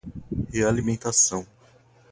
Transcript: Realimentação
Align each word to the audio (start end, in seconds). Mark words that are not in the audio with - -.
Realimentação 0.51 1.45